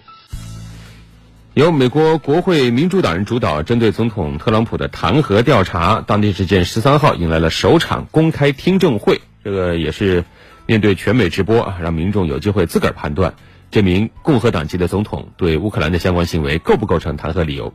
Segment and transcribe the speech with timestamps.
[1.54, 9.20] 由美国国会民主党人主导，针对总统特朗普的弹劾调查，当地时间十三号迎来了首场公开听证会。
[9.44, 10.24] 这个也是
[10.66, 13.34] 面对全美直播啊，让民众有机会自个儿判断
[13.70, 17.72] 这名共和党籍的总统对乌克兰的相关行为构不构成弹劾理由。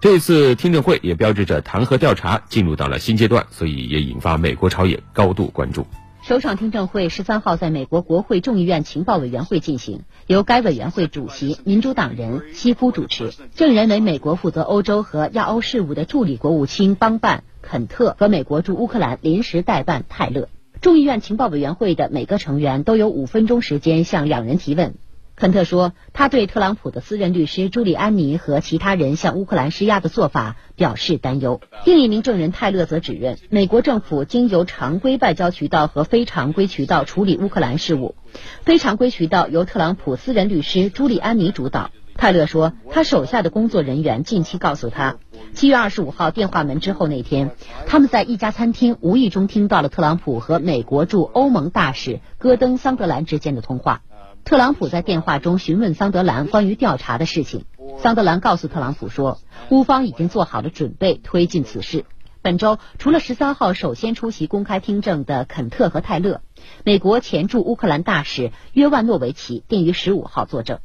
[0.00, 5.86] 这次听证会也标志着弹劾调查进入到了新阶段，所以也引发美国朝野高度关注。
[6.26, 20.48] 首场听证会十三号在美国国会众议院情报委员会进行，由该委员会主席民主党人希夫主持，证人为美国负责欧洲和亚欧事务的助理国务卿邦办肯特和美国驻乌克兰临时代办泰勒。
[20.80, 24.94] 众议院情报委员会的每个成员都有五分钟时间向两人提问。
[25.36, 31.60] 肯特说，他对特朗普的私人律师朱利安尼和其他人向乌克兰施压的做法表示担忧。
[31.84, 38.14] 另一名证人泰勒则指认，美国政府经由常规外交渠道和非常规渠道处理乌克兰事务，
[38.62, 41.90] 非常规渠道由特朗普私人律师朱利安尼主导。
[42.16, 45.16] 泰勒说，他手下的工作人员近期告诉他，
[45.52, 47.50] 七月二十五号电话门之后那天，
[47.88, 54.02] 他们在一家餐厅无意中听到了特朗普和美国驻欧盟大使戈登·桑德兰之间的通话。
[54.44, 57.64] 特朗普在电话中询问桑德兰关于调查的事情。
[57.98, 62.04] 桑德兰告诉特朗普说，乌方已经做好了准备推进此事。
[62.42, 66.42] 本周，除了十三号首先出席公开听证的肯特和泰勒，
[66.84, 70.80] 美国前驻乌克兰大使约万诺维奇定于十五号作证。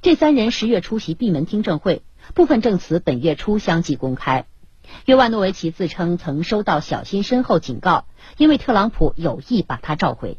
[0.00, 2.02] 这三人十月出席闭门听证会，
[2.34, 4.46] 部分证词本月初相继公开。
[5.06, 10.38] 约万诺维奇自称曾收到小心身后警告，因为特朗普有意把他召回。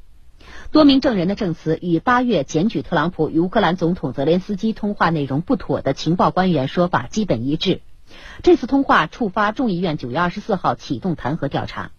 [0.71, 7.81] 多名证人的证词与八月检举特朗普与乌克兰总统泽连斯基通话内容不妥的情报官员说法基本一致。
[8.41, 11.91] 这次通话触发众议院九月二十四号启动弹劾调查，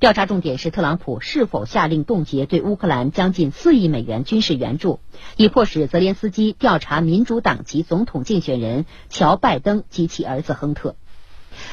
[0.00, 5.00] 调查重点是特朗普是否下令冻结对乌克兰将近四亿美元军事援助，
[5.36, 10.96] 以迫使泽连斯基调查民主党籍总统竞选人乔拜登及其儿子亨特。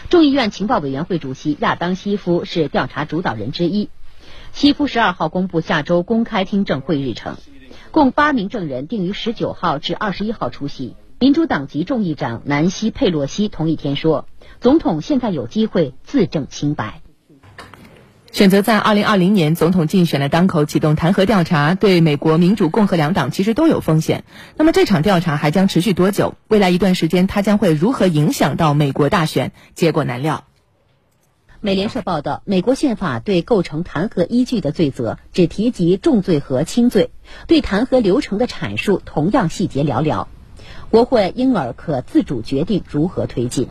[0.10, 3.90] 众议院情报委员会主席亚当西夫是调查主导人之一。
[4.52, 7.38] 西夫十二号公布下周公开听证会日程，
[7.92, 10.96] 共八名证人定于十九号至二十一号出席。
[11.20, 14.26] 民主党籍众议长南希·佩洛西同一天说
[14.62, 17.02] ：“总统现在有机会自证清白。”
[18.32, 24.24] 选择在二零二零年总统竞选的当口启动弹劾调查，对美国民主、共和两党其实都有风险。
[24.56, 26.36] 那么这场调查还将持续多久？
[26.48, 29.52] 未来一段时间，它将会如何影响到美国大选？
[29.74, 30.46] 结果难料。
[31.62, 37.12] 美联社报道，美国宪法对构成弹劾依据的罪责只提及重罪和轻罪，
[37.48, 40.28] 对弹劾流程的阐述同样细节寥寥。
[40.90, 43.68] 国会因而可自主决定如何推进。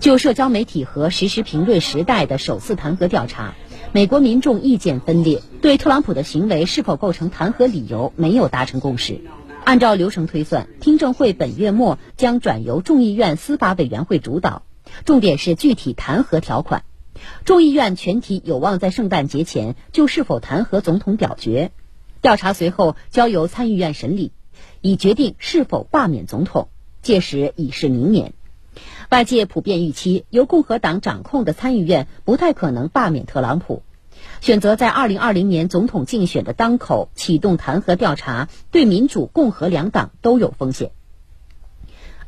[0.00, 3.52] 就社交媒体和实时评论时代的首次弹劾调查，
[3.92, 9.20] 美国民众意见分裂，对特朗普的行为是否构成弹劾理由没有达成共识。
[9.64, 14.62] 按照流程推算，听证会本月末将转由众议院司法委员会主导，
[15.04, 16.82] 重点是具体弹劾条款。
[17.44, 21.70] 众议院全体有望在圣诞节前就是否弹劾总统表决，
[22.20, 24.32] 调查随后交由参议院审理，
[24.80, 26.68] 以决定是否罢免总统。
[27.02, 28.34] 届时已是明年。
[29.10, 33.82] 外界普遍预期，由共和党掌控的参议院不太可能罢免特朗普。
[34.40, 40.92] 选择在二零二零年总统竞选的当口启动弹劾调查，对民主、共和两党都有风险。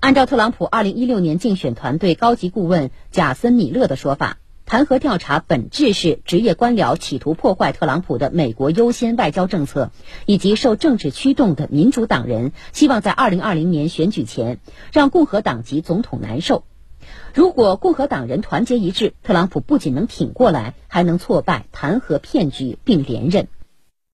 [0.01, 4.39] 按照特朗普二零一六年竞选团队高级顾问贾森·米勒的说法。
[4.73, 9.91] 弹劾调查本质是职业官僚企图破坏特朗普的美国优先外交政策，
[10.25, 16.65] 以及受政治驱动的民主党人希望在二零二零年选举前让共和党及总统难受。
[17.35, 23.49] 如果共和党人团结一致，特朗普不仅能挺过来，还能挫败弹劾骗局并连任。